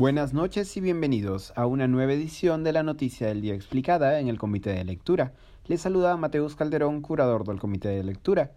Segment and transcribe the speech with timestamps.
[0.00, 4.28] Buenas noches y bienvenidos a una nueva edición de la Noticia del Día Explicada en
[4.28, 5.34] el Comité de Lectura.
[5.66, 8.52] Les saluda Mateus Calderón, curador del Comité de Lectura.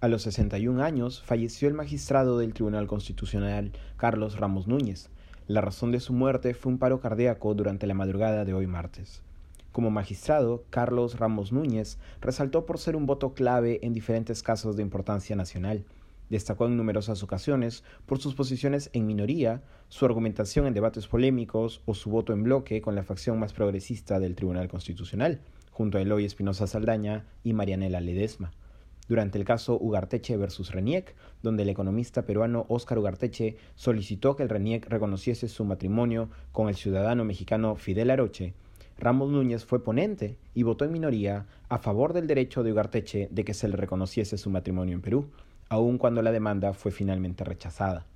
[0.00, 5.08] A los 61 años falleció el magistrado del Tribunal Constitucional Carlos Ramos Núñez.
[5.46, 9.22] La razón de su muerte fue un paro cardíaco durante la madrugada de hoy martes.
[9.70, 14.82] Como magistrado, Carlos Ramos Núñez resaltó por ser un voto clave en diferentes casos de
[14.82, 15.84] importancia nacional.
[16.30, 21.94] Destacó en numerosas ocasiones por sus posiciones en minoría, su argumentación en debates polémicos o
[21.94, 26.24] su voto en bloque con la facción más progresista del Tribunal Constitucional, junto a Eloy
[26.24, 28.50] Espinosa Saldaña y Marianela Ledesma.
[29.08, 34.50] Durante el caso Ugarteche versus Reniec, donde el economista peruano Óscar Ugarteche solicitó que el
[34.50, 38.54] Reniec reconociese su matrimonio con el ciudadano mexicano Fidel Aroche,
[38.98, 43.44] Ramos Núñez fue ponente y votó en minoría a favor del derecho de Ugarteche de
[43.44, 45.30] que se le reconociese su matrimonio en Perú,
[45.68, 48.06] aun cuando la demanda fue finalmente rechazada.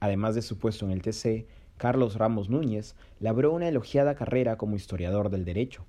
[0.00, 1.46] Además de su puesto en el TC,
[1.76, 5.84] Carlos Ramos Núñez labró una elogiada carrera como historiador del derecho.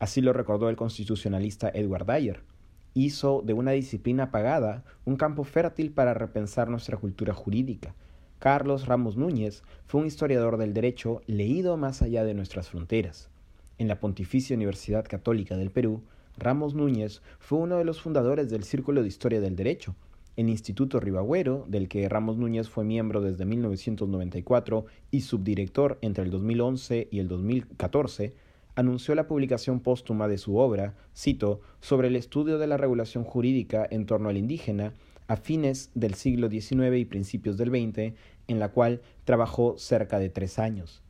[0.00, 2.42] Así lo recordó el constitucionalista Edward Dyer.
[2.94, 7.94] Hizo de una disciplina pagada un campo fértil para repensar nuestra cultura jurídica.
[8.40, 13.28] Carlos Ramos Núñez fue un historiador del derecho leído más allá de nuestras fronteras.
[13.78, 16.02] En la Pontificia Universidad Católica del Perú,
[16.38, 19.94] Ramos Núñez fue uno de los fundadores del Círculo de Historia del Derecho,
[20.36, 26.30] el Instituto Ribagüero, del que Ramos Núñez fue miembro desde 1994 y subdirector entre el
[26.30, 28.34] 2011 y el 2014,
[28.76, 33.86] anunció la publicación póstuma de su obra, cito, sobre el estudio de la regulación jurídica
[33.90, 34.94] en torno al indígena
[35.28, 38.14] a fines del siglo XIX y principios del XX,
[38.48, 41.02] en la cual trabajó cerca de tres años.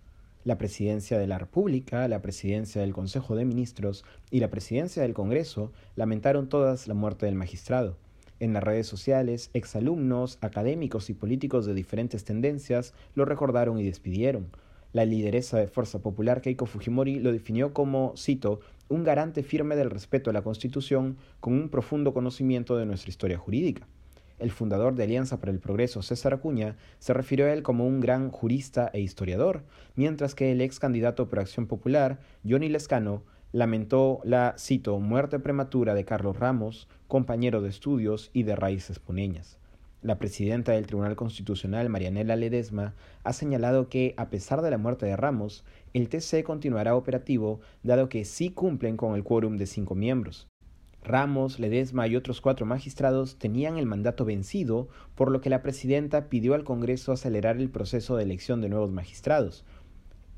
[0.44, 5.14] La presidencia de la República, la presidencia del Consejo de Ministros y la presidencia del
[5.14, 7.96] Congreso lamentaron todas la muerte del magistrado.
[8.40, 14.46] En las redes sociales, exalumnos, académicos y políticos de diferentes tendencias lo recordaron y despidieron.
[14.94, 19.90] La lideresa de Fuerza Popular Keiko Fujimori lo definió como, cito, un garante firme del
[19.90, 23.86] respeto a la Constitución con un profundo conocimiento de nuestra historia jurídica.
[24.38, 28.00] El fundador de Alianza para el Progreso, César Acuña, se refirió a él como un
[28.00, 29.64] gran jurista e historiador,
[29.96, 35.94] mientras que el ex candidato por Acción Popular, Johnny Lescano, lamentó la, cito, muerte prematura
[35.94, 39.58] de Carlos Ramos, compañero de estudios y de raíces puneñas.
[40.02, 45.04] La presidenta del Tribunal Constitucional, Marianela Ledesma, ha señalado que, a pesar de la muerte
[45.04, 49.94] de Ramos, el TC continuará operativo, dado que sí cumplen con el quórum de cinco
[49.94, 50.48] miembros.
[51.02, 56.28] Ramos, Ledesma y otros cuatro magistrados tenían el mandato vencido, por lo que la presidenta
[56.28, 59.64] pidió al Congreso acelerar el proceso de elección de nuevos magistrados.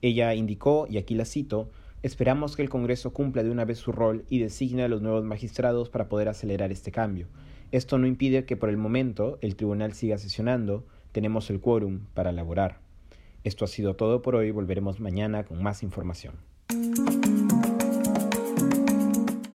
[0.01, 1.71] Ella indicó, y aquí la cito,
[2.03, 5.23] Esperamos que el Congreso cumpla de una vez su rol y designe a los nuevos
[5.25, 7.29] magistrados para poder acelerar este cambio.
[7.71, 12.31] Esto no impide que por el momento el tribunal siga sesionando, tenemos el quórum para
[12.31, 12.81] elaborar.
[13.45, 16.35] Esto ha sido todo por hoy, volveremos mañana con más información.